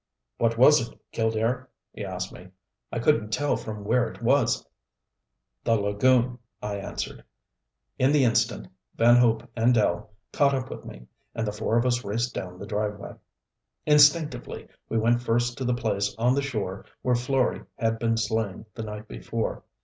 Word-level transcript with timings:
"What 0.39 0.57
was 0.57 0.81
it, 0.89 0.97
Killdare?" 1.13 1.67
he 1.93 2.03
asked 2.03 2.31
me. 2.33 2.47
"I 2.91 2.97
couldn't 2.97 3.29
tell 3.29 3.55
from 3.55 3.83
where 3.83 4.09
it 4.09 4.19
was" 4.19 4.67
"The 5.63 5.75
lagoon!" 5.75 6.39
I 6.59 6.77
answered. 6.77 7.23
In 7.99 8.11
the 8.11 8.23
instant 8.23 8.67
Van 8.95 9.15
Hope 9.15 9.47
and 9.55 9.75
Dell 9.75 10.09
caught 10.33 10.55
up 10.55 10.71
with 10.71 10.85
me, 10.85 11.05
and 11.35 11.45
the 11.45 11.51
four 11.51 11.77
of 11.77 11.85
us 11.85 12.03
raced 12.03 12.33
down 12.33 12.57
the 12.57 12.65
driveway. 12.65 13.13
Instinctively 13.85 14.67
we 14.89 14.97
went 14.97 15.21
first 15.21 15.55
to 15.59 15.65
the 15.65 15.75
place 15.75 16.15
on 16.17 16.33
the 16.33 16.41
shore 16.41 16.83
where 17.03 17.13
Florey 17.13 17.63
had 17.75 17.99
been 17.99 18.17
slain 18.17 18.65
the 18.73 18.81
night 18.81 19.07
before. 19.07 19.61